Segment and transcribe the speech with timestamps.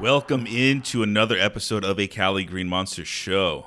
[0.00, 3.66] Welcome into another episode of a Cali Green Monster show.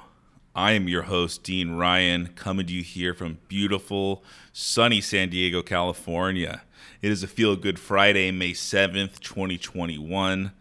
[0.55, 5.61] I am your host, Dean Ryan, coming to you here from beautiful, sunny San Diego,
[5.61, 6.63] California.
[7.03, 10.51] It is a Feel Good Friday, May 7th, 2021.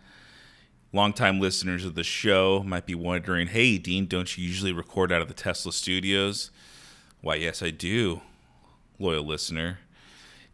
[0.92, 5.22] Longtime listeners of the show might be wondering hey, Dean, don't you usually record out
[5.22, 6.50] of the Tesla studios?
[7.22, 8.20] Why, yes, I do,
[8.98, 9.78] loyal listener.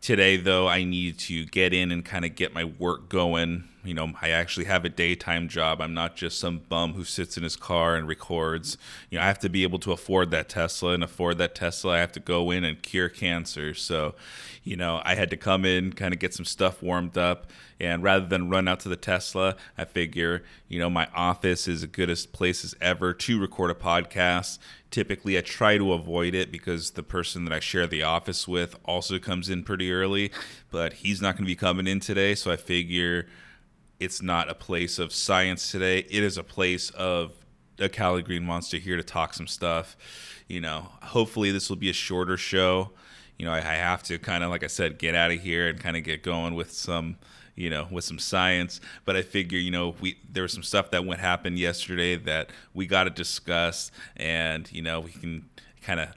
[0.00, 3.64] Today, though, I need to get in and kind of get my work going.
[3.84, 5.80] You know, I actually have a daytime job.
[5.80, 8.76] I'm not just some bum who sits in his car and records.
[9.08, 11.92] You know, I have to be able to afford that Tesla, and afford that Tesla,
[11.94, 13.74] I have to go in and cure cancer.
[13.74, 14.14] So,
[14.64, 17.46] you know, I had to come in, kind of get some stuff warmed up.
[17.80, 21.84] And rather than run out to the Tesla, I figure, you know, my office is
[21.84, 24.58] as good as place as ever to record a podcast.
[24.90, 28.76] Typically, I try to avoid it because the person that I share the office with
[28.84, 30.32] also comes in pretty early,
[30.72, 32.34] but he's not going to be coming in today.
[32.34, 33.26] So I figure
[34.00, 35.98] it's not a place of science today.
[35.98, 37.32] It is a place of
[37.78, 39.96] a Cali Green Monster here to talk some stuff.
[40.46, 42.90] You know, hopefully this will be a shorter show.
[43.38, 45.68] You know, I, I have to kind of, like I said, get out of here
[45.68, 47.18] and kind of get going with some
[47.58, 48.80] you know, with some science.
[49.04, 52.50] But I figure, you know, we there was some stuff that went happen yesterday that
[52.72, 55.48] we got to discuss, and you know, we can
[55.82, 56.10] kind of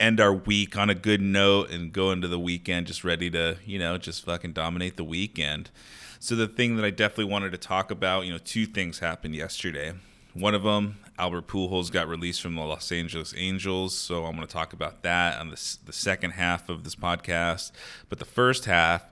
[0.00, 3.56] end our week on a good note and go into the weekend just ready to,
[3.64, 5.70] you know, just fucking dominate the weekend.
[6.18, 9.34] So the thing that I definitely wanted to talk about, you know, two things happened
[9.34, 9.94] yesterday.
[10.34, 14.46] One of them, Albert Pujols got released from the Los Angeles Angels, so I'm going
[14.46, 17.72] to talk about that on the, the second half of this podcast.
[18.08, 19.06] But the first half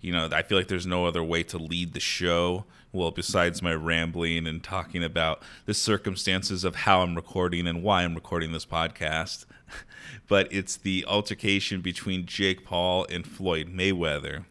[0.00, 2.64] you know, I feel like there's no other way to lead the show.
[2.92, 8.02] Well, besides my rambling and talking about the circumstances of how I'm recording and why
[8.02, 9.44] I'm recording this podcast,
[10.28, 14.44] but it's the altercation between Jake Paul and Floyd Mayweather.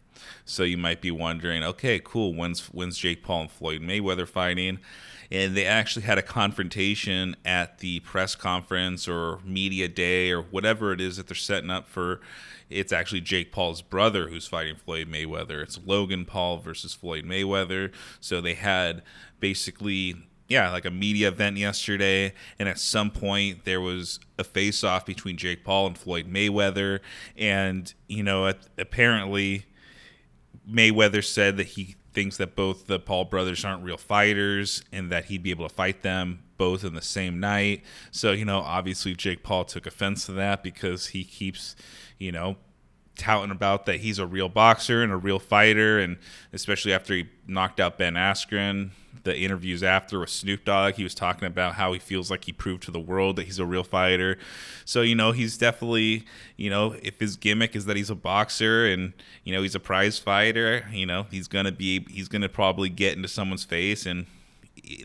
[0.44, 2.34] So you might be wondering, okay, cool.
[2.34, 4.78] When's when's Jake Paul and Floyd Mayweather fighting?
[5.32, 10.92] And they actually had a confrontation at the press conference or media day or whatever
[10.92, 12.20] it is that they're setting up for
[12.68, 15.62] it's actually Jake Paul's brother who's fighting Floyd Mayweather.
[15.62, 17.92] It's Logan Paul versus Floyd Mayweather.
[18.20, 19.02] So they had
[19.40, 20.16] basically
[20.50, 25.06] yeah, like a media event yesterday, and at some point there was a face off
[25.06, 26.98] between Jake Paul and Floyd Mayweather,
[27.36, 29.66] and you know, apparently
[30.68, 35.26] Mayweather said that he thinks that both the Paul brothers aren't real fighters and that
[35.26, 37.82] he'd be able to fight them both in the same night.
[38.10, 41.76] So, you know, obviously Jake Paul took offense to that because he keeps
[42.20, 42.56] you know,
[43.16, 46.18] touting about that he's a real boxer and a real fighter, and
[46.52, 48.90] especially after he knocked out Ben Askren.
[49.22, 52.52] The interviews after with Snoop Dogg, he was talking about how he feels like he
[52.52, 54.38] proved to the world that he's a real fighter.
[54.84, 56.24] So, you know, he's definitely,
[56.56, 59.12] you know, if his gimmick is that he's a boxer and,
[59.44, 62.48] you know, he's a prize fighter, you know, he's going to be, he's going to
[62.48, 64.26] probably get into someone's face and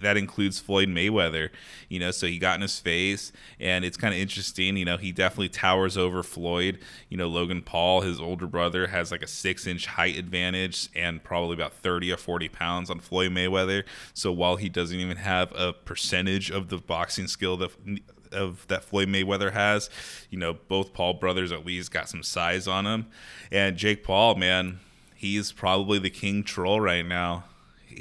[0.02, 1.50] that includes Floyd Mayweather,
[1.90, 4.97] you know, so he got in his face and it's kind of interesting, you know,
[4.97, 6.80] he definitely towers over Floyd.
[7.09, 11.24] You know, Logan Paul, his older brother, has like a six inch height advantage and
[11.24, 13.84] probably about 30 or 40 pounds on Floyd Mayweather.
[14.14, 17.72] So while he doesn't even have a percentage of the boxing skill that
[18.31, 19.90] of that Floyd Mayweather has.
[20.30, 23.08] You know, both Paul brothers at least got some size on him.
[23.52, 24.80] And Jake Paul, man,
[25.16, 27.46] he's probably the king troll right now.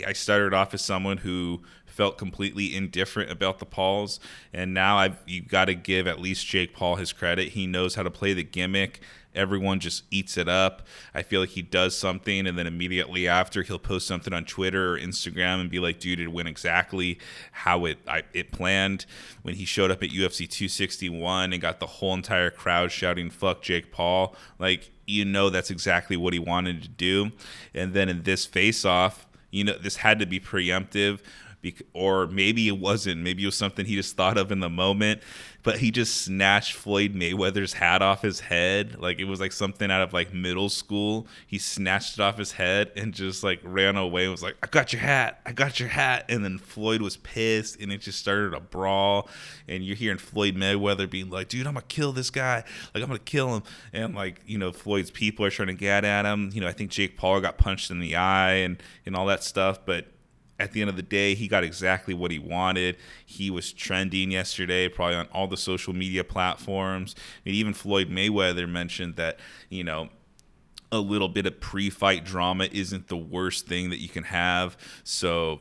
[0.06, 1.62] I started off as someone who
[1.94, 4.18] felt completely indifferent about the Pauls,
[4.52, 7.50] and now I've you've got to give at least Jake Paul his credit.
[7.50, 9.00] He knows how to play the gimmick.
[9.34, 10.86] Everyone just eats it up.
[11.12, 14.94] I feel like he does something, and then immediately after, he'll post something on Twitter
[14.94, 17.18] or Instagram and be like, "Dude, it went exactly
[17.52, 19.06] how it I, it planned."
[19.42, 23.62] When he showed up at UFC 261 and got the whole entire crowd shouting "Fuck
[23.62, 27.32] Jake Paul," like you know that's exactly what he wanted to do.
[27.74, 31.20] And then in this face-off you know, this had to be preemptive,
[31.92, 33.20] or maybe it wasn't.
[33.22, 35.22] Maybe it was something he just thought of in the moment.
[35.62, 39.90] But he just snatched Floyd Mayweather's hat off his head, like it was like something
[39.90, 41.26] out of like middle school.
[41.46, 44.24] He snatched it off his head and just like ran away.
[44.24, 45.40] and was like, "I got your hat!
[45.46, 49.30] I got your hat!" And then Floyd was pissed, and it just started a brawl.
[49.66, 52.62] And you're hearing Floyd Mayweather being like, "Dude, I'm gonna kill this guy!
[52.94, 53.62] Like I'm gonna kill him!"
[53.94, 56.50] And like you know, Floyd's people are trying to get at him.
[56.52, 59.42] You know, I think Jake Paul got punched in the eye and and all that
[59.42, 60.08] stuff, but
[60.58, 62.96] at the end of the day, he got exactly what he wanted.
[63.26, 67.16] He was trending yesterday, probably on all the social media platforms.
[67.44, 70.10] And even Floyd Mayweather mentioned that, you know,
[70.92, 74.76] a little bit of pre fight drama isn't the worst thing that you can have.
[75.02, 75.60] So,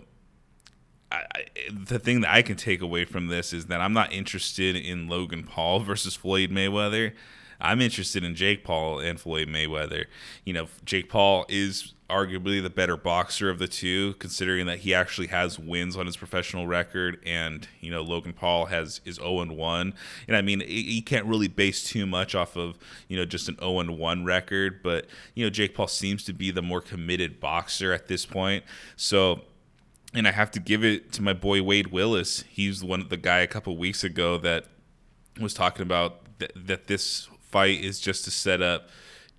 [1.12, 4.76] I, the thing that I can take away from this is that I'm not interested
[4.76, 7.14] in Logan Paul versus Floyd Mayweather.
[7.60, 10.06] I'm interested in Jake Paul and Floyd Mayweather.
[10.44, 14.94] You know, Jake Paul is arguably the better boxer of the two, considering that he
[14.94, 19.42] actually has wins on his professional record, and you know Logan Paul has is zero
[19.42, 19.94] and one.
[20.28, 22.78] And I mean, he can't really base too much off of
[23.08, 26.34] you know just an zero and one record, but you know Jake Paul seems to
[26.34, 28.64] be the more committed boxer at this point.
[28.96, 29.42] So
[30.14, 32.44] and I have to give it to my boy Wade Willis.
[32.50, 34.66] He's one of the guy a couple weeks ago that
[35.40, 38.90] was talking about th- that this fight is just to set up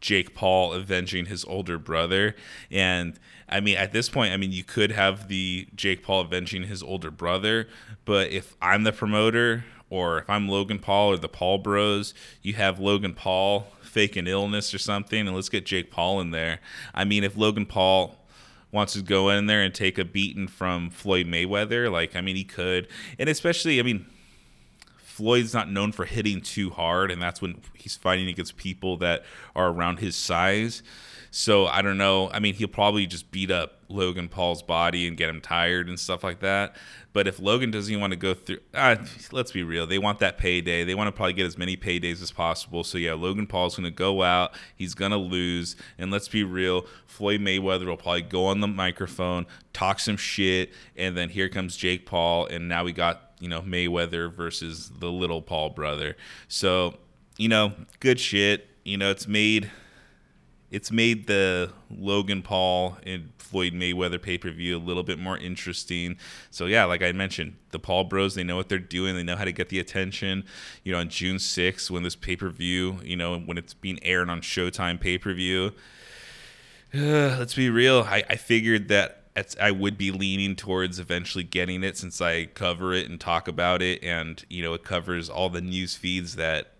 [0.04, 2.36] Jake Paul avenging his older brother.
[2.70, 3.18] And
[3.48, 6.82] I mean, at this point, I mean, you could have the Jake Paul avenging his
[6.82, 7.68] older brother,
[8.04, 12.12] but if I'm the promoter or if I'm Logan Paul or the Paul Bros,
[12.42, 16.32] you have Logan Paul fake an illness or something, and let's get Jake Paul in
[16.32, 16.60] there.
[16.94, 18.14] I mean, if Logan Paul
[18.70, 22.36] wants to go in there and take a beating from Floyd Mayweather, like I mean
[22.36, 24.04] he could, and especially I mean
[25.14, 29.22] Floyd's not known for hitting too hard, and that's when he's fighting against people that
[29.54, 30.82] are around his size.
[31.30, 32.30] So I don't know.
[32.30, 36.00] I mean, he'll probably just beat up Logan Paul's body and get him tired and
[36.00, 36.74] stuff like that.
[37.12, 38.96] But if Logan doesn't even want to go through, uh,
[39.30, 39.86] let's be real.
[39.86, 40.82] They want that payday.
[40.82, 42.82] They want to probably get as many paydays as possible.
[42.82, 44.52] So yeah, Logan Paul's going to go out.
[44.74, 45.76] He's going to lose.
[45.96, 46.86] And let's be real.
[47.06, 51.76] Floyd Mayweather will probably go on the microphone, talk some shit, and then here comes
[51.76, 56.16] Jake Paul, and now we got you know Mayweather versus the little Paul brother.
[56.48, 56.94] So
[57.36, 58.68] you know, good shit.
[58.84, 59.70] You know, it's made
[60.70, 65.36] it's made the Logan Paul and Floyd Mayweather pay per view a little bit more
[65.36, 66.16] interesting.
[66.50, 69.14] So yeah, like I mentioned, the Paul Bros they know what they're doing.
[69.14, 70.46] They know how to get the attention.
[70.84, 73.98] You know, on June 6th when this pay per view, you know, when it's being
[74.02, 75.72] aired on Showtime pay per view.
[76.94, 76.98] Uh,
[77.38, 78.06] let's be real.
[78.08, 79.23] I, I figured that
[79.60, 83.82] I would be leaning towards eventually getting it since I cover it and talk about
[83.82, 86.74] it, and you know it covers all the news feeds that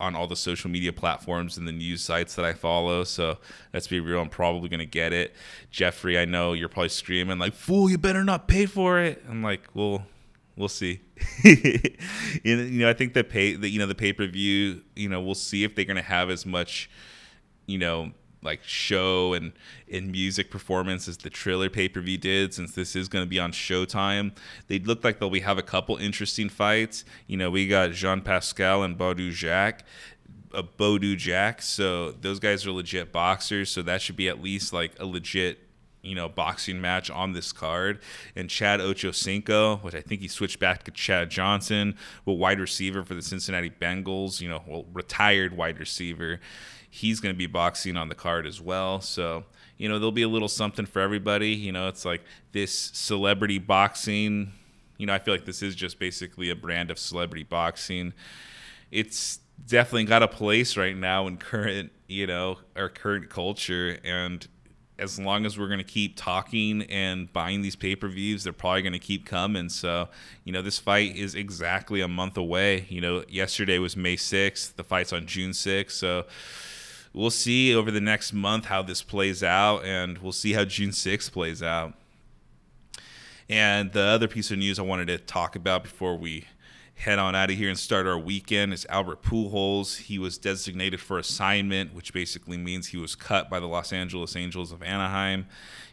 [0.00, 3.02] on all the social media platforms and the news sites that I follow.
[3.02, 3.38] So
[3.74, 5.34] let's be real, I'm probably gonna get it.
[5.72, 9.42] Jeffrey, I know you're probably screaming like, "Fool, you better not pay for it." I'm
[9.42, 10.06] like, well,
[10.56, 11.00] we'll see.
[11.44, 15.20] you know, I think the pay, the, you know, the pay per view, you know,
[15.20, 16.88] we'll see if they're gonna have as much,
[17.66, 18.12] you know,
[18.42, 19.52] like show and
[19.86, 23.28] in music performance as the Triller pay per view did, since this is going to
[23.28, 24.32] be on Showtime.
[24.68, 27.04] They look like they'll we have a couple interesting fights.
[27.26, 29.84] You know, we got Jean Pascal and Badou Jack.
[30.54, 34.42] A uh, Badou Jack, so those guys are legit boxers, so that should be at
[34.42, 35.58] least like a legit
[36.02, 38.00] you know, boxing match on this card.
[38.34, 43.04] And Chad Ochocinco, which I think he switched back to Chad Johnson, well, wide receiver
[43.04, 46.40] for the Cincinnati Bengals, you know, well, retired wide receiver
[46.90, 49.00] he's going to be boxing on the card as well.
[49.00, 49.44] So,
[49.76, 51.50] you know, there'll be a little something for everybody.
[51.50, 54.52] You know, it's like this celebrity boxing.
[54.96, 58.12] You know, I feel like this is just basically a brand of celebrity boxing.
[58.90, 63.98] It's definitely got a place right now in current, you know, our current culture.
[64.02, 64.46] And
[64.98, 68.52] as long as we're going to keep talking and buying these pay per views, they're
[68.52, 69.68] probably going to keep coming.
[69.68, 70.08] So,
[70.44, 72.86] you know, this fight is exactly a month away.
[72.88, 75.92] You know, yesterday was May 6th, the fight's on June 6th.
[75.92, 76.24] So,
[77.18, 80.90] we'll see over the next month how this plays out, and we'll see how June
[80.90, 81.94] 6th plays out.
[83.48, 86.44] And the other piece of news I wanted to talk about before we
[86.94, 90.02] head on out of here and start our weekend is Albert Pujols.
[90.02, 94.36] He was designated for assignment, which basically means he was cut by the Los Angeles
[94.36, 95.46] Angels of Anaheim.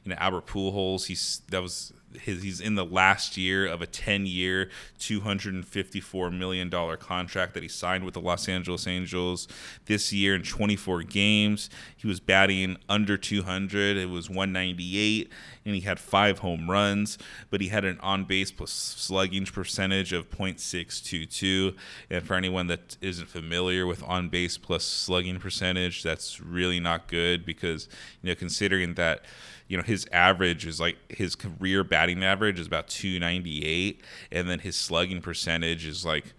[0.03, 3.87] You know, Albert Pujols, he's that was his, he's in the last year of a
[3.87, 4.69] 10-year,
[4.99, 9.47] 254 million dollar contract that he signed with the Los Angeles Angels.
[9.85, 13.97] This year in 24 games, he was batting under 200.
[13.97, 15.31] It was 198,
[15.65, 17.17] and he had five home runs,
[17.49, 21.75] but he had an on-base plus slugging percentage of .622.
[22.09, 27.45] And for anyone that isn't familiar with on-base plus slugging percentage, that's really not good
[27.45, 27.87] because
[28.21, 29.23] you know considering that
[29.67, 34.59] you know his average is like his career batting average is about 298 and then
[34.59, 36.33] his slugging percentage is like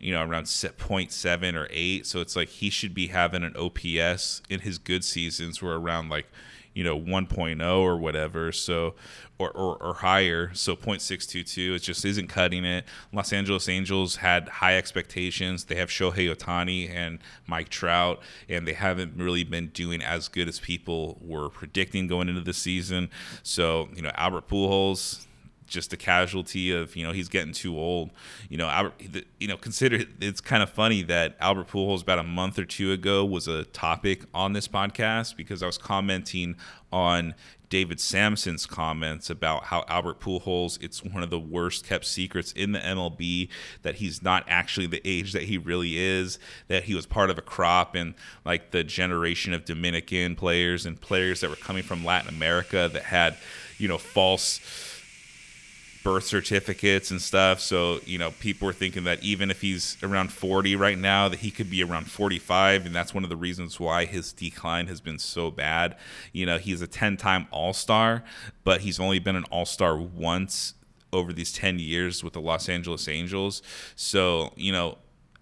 [0.00, 4.42] you know around 0.7 or 8 so it's like he should be having an ops
[4.48, 6.26] in his good seasons where around like
[6.74, 8.94] you know 1.0 or whatever so
[9.38, 10.52] or, or, or higher.
[10.54, 12.84] So 0.622 it just isn't cutting it.
[13.12, 15.64] Los angeles angels had high expectations.
[15.64, 20.48] They have shohei ohtani and mike trout and they haven't really been doing as good
[20.48, 23.10] as people were predicting going into the season.
[23.42, 25.26] So you know albert pujols
[25.66, 28.10] just a casualty of you know he's getting too old.
[28.48, 28.94] You know, Albert.
[29.38, 32.92] You know, consider it's kind of funny that Albert Pujols about a month or two
[32.92, 36.56] ago was a topic on this podcast because I was commenting
[36.92, 37.34] on
[37.74, 42.70] David Samson's comments about how Albert Pujols it's one of the worst kept secrets in
[42.70, 43.48] the MLB
[43.82, 47.38] that he's not actually the age that he really is that he was part of
[47.38, 52.04] a crop and like the generation of Dominican players and players that were coming from
[52.04, 53.36] Latin America that had
[53.78, 54.60] you know false
[56.04, 57.58] birth certificates and stuff.
[57.58, 61.40] So, you know, people were thinking that even if he's around 40 right now, that
[61.40, 62.86] he could be around 45.
[62.86, 65.96] And that's one of the reasons why his decline has been so bad.
[66.32, 68.22] You know, he's a 10 time All Star,
[68.62, 70.74] but he's only been an All Star once
[71.12, 73.62] over these 10 years with the Los Angeles Angels.
[73.96, 74.98] So, you know,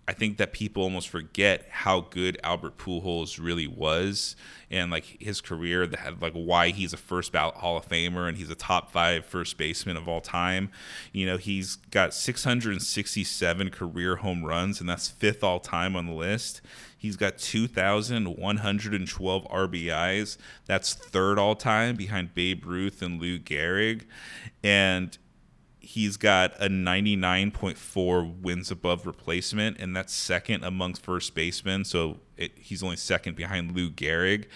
[0.08, 4.34] I think that people almost forget how good Albert Pujols really was
[4.68, 8.36] and like his career that like why he's a first ballot Hall of Famer and
[8.36, 10.70] he's a top five first baseman of all time.
[11.12, 16.12] You know, he's got 667 career home runs and that's fifth all time on the
[16.12, 16.62] list.
[16.98, 20.36] He's got 2,112 RBIs.
[20.66, 24.02] That's third all time behind Babe Ruth and Lou Gehrig.
[24.64, 25.16] And
[25.82, 31.84] he's got a 99.4 wins above replacement, and that's second amongst first basemen.
[31.84, 34.46] So it, he's only second behind Lou Gehrig.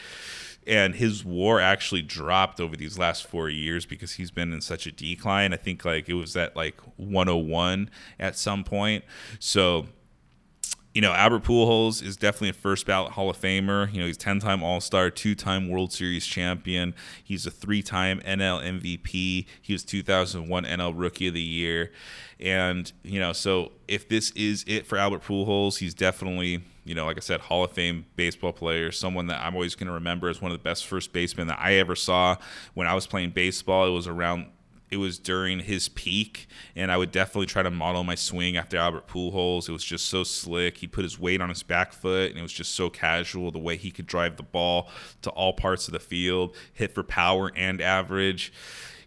[0.67, 4.87] And his war actually dropped over these last four years because he's been in such
[4.87, 5.53] a decline.
[5.53, 9.05] I think like it was at like 101 at some point.
[9.39, 9.87] So
[10.97, 13.93] you know, Albert Pujols is definitely a first ballot Hall of Famer.
[13.93, 16.95] You know, he's 10 time All Star, two time World Series champion.
[17.23, 19.45] He's a three time NL MVP.
[19.61, 21.93] He was 2001 NL Rookie of the Year.
[22.41, 27.05] And, you know, so if this is it for Albert Pujols, he's definitely, you know,
[27.05, 30.31] like I said, Hall of Fame baseball player, someone that I'm always going to remember
[30.31, 32.37] as one of the best first basemen that I ever saw
[32.73, 33.87] when I was playing baseball.
[33.87, 34.47] It was around
[34.91, 38.77] it was during his peak, and I would definitely try to model my swing after
[38.77, 39.69] Albert Pujols.
[39.69, 40.79] It was just so slick.
[40.79, 43.59] He put his weight on his back foot, and it was just so casual the
[43.59, 44.89] way he could drive the ball
[45.23, 48.53] to all parts of the field, hit for power and average.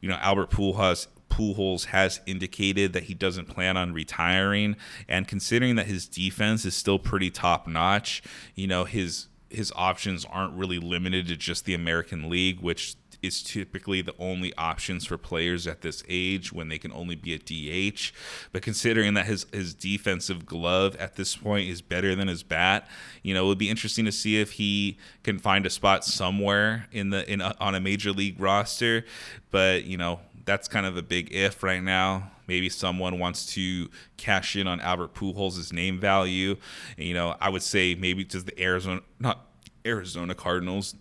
[0.01, 4.75] You know, Albert Pujols Pujols has indicated that he doesn't plan on retiring,
[5.07, 8.21] and considering that his defense is still pretty top notch,
[8.55, 13.43] you know his his options aren't really limited to just the American League, which is
[13.43, 17.37] typically the only options for players at this age when they can only be a
[17.37, 18.11] DH.
[18.51, 22.87] But considering that his his defensive glove at this point is better than his bat,
[23.23, 26.87] you know, it would be interesting to see if he can find a spot somewhere
[26.91, 29.05] in the in a, on a major league roster.
[29.51, 32.31] But you know, that's kind of a big if right now.
[32.47, 36.57] Maybe someone wants to cash in on Albert Pujols' name value.
[36.97, 39.45] And, you know, I would say maybe just the Arizona, not
[39.85, 40.95] Arizona Cardinals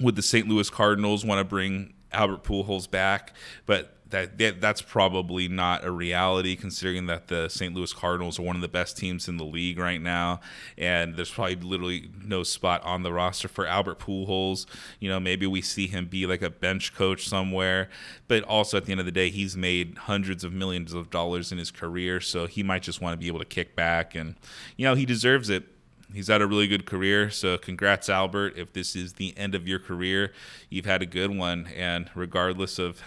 [0.00, 0.48] would the St.
[0.48, 3.34] Louis Cardinals want to bring Albert Pujols back?
[3.66, 7.74] But that, that, that's probably not a reality considering that the St.
[7.74, 10.40] Louis Cardinals are one of the best teams in the league right now
[10.76, 14.66] and there's probably literally no spot on the roster for Albert Pujols.
[15.00, 17.88] You know, maybe we see him be like a bench coach somewhere,
[18.28, 21.50] but also at the end of the day he's made hundreds of millions of dollars
[21.50, 24.36] in his career, so he might just want to be able to kick back and
[24.76, 25.64] you know, he deserves it
[26.14, 27.30] he's had a really good career.
[27.30, 28.54] So congrats, Albert.
[28.56, 30.32] If this is the end of your career,
[30.70, 31.68] you've had a good one.
[31.76, 33.02] And regardless of,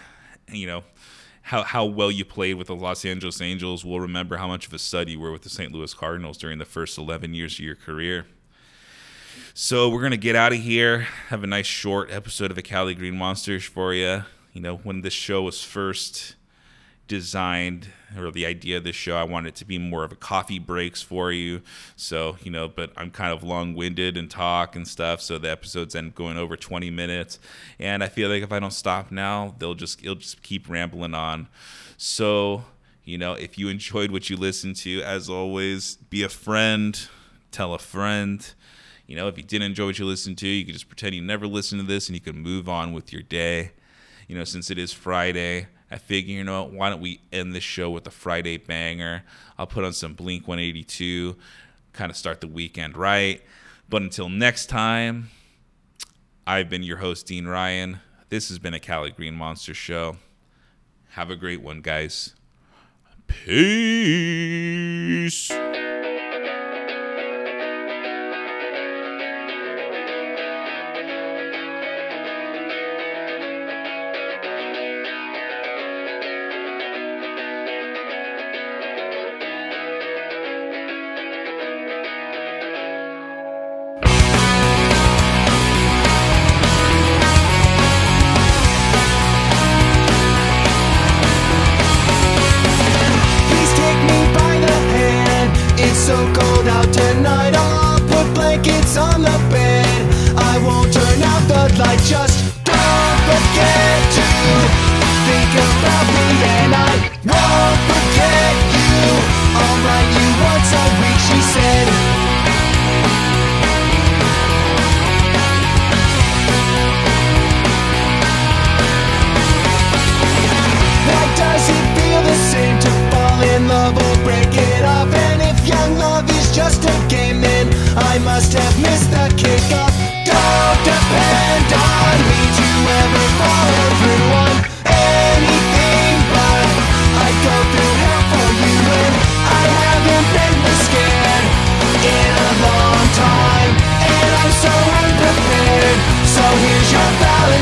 [0.48, 0.84] you know,
[1.42, 4.72] how, how well you played with the Los Angeles Angels, we'll remember how much of
[4.72, 5.72] a stud you were with the St.
[5.72, 8.26] Louis Cardinals during the first 11 years of your career.
[9.54, 11.08] So we're gonna get out of here.
[11.28, 14.24] Have a nice short episode of the Cali Green Monsters for you.
[14.52, 16.35] You know, when this show was first
[17.08, 20.16] designed or the idea of this show i wanted it to be more of a
[20.16, 21.60] coffee breaks for you.
[21.94, 25.94] So you know but i'm kind of long-winded and talk and stuff so the episodes
[25.94, 27.38] end going over 20 minutes.
[27.78, 31.14] And i feel like if i don't stop now they'll just it'll just keep rambling
[31.14, 31.48] on.
[31.96, 32.64] So
[33.04, 37.08] you know if you enjoyed what you listened to as always be a friend
[37.52, 38.52] tell a friend.
[39.06, 41.22] You know if you didn't enjoy what you listened to you could just pretend you
[41.22, 43.72] never listened to this and you can move on with your day.
[44.26, 47.64] You know since it is friday I figure, you know, why don't we end this
[47.64, 49.22] show with a Friday banger?
[49.58, 51.36] I'll put on some Blink 182,
[51.92, 53.42] kind of start the weekend right.
[53.88, 55.30] But until next time,
[56.46, 58.00] I've been your host, Dean Ryan.
[58.28, 60.16] This has been a Cali Green Monster show.
[61.10, 62.34] Have a great one, guys.
[63.28, 63.56] Peace.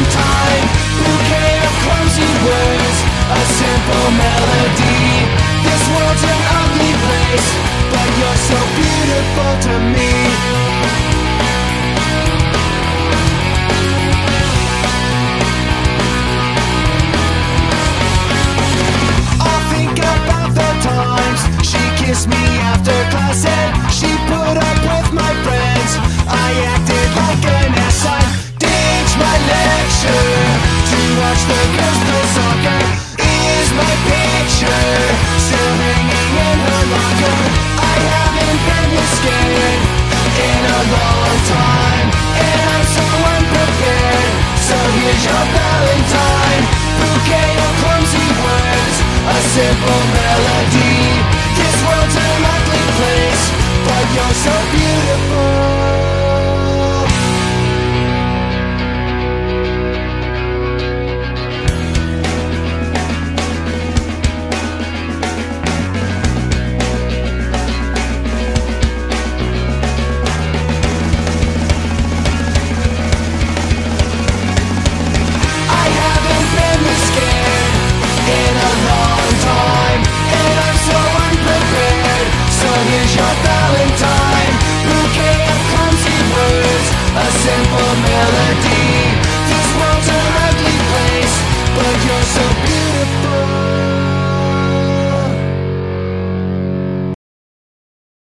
[0.02, 0.23] time.